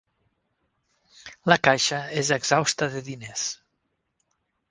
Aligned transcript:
La 1.53 1.57
caixa 1.67 1.99
és 2.23 2.33
exhausta 2.39 2.89
de 2.97 3.05
diners. 3.13 3.47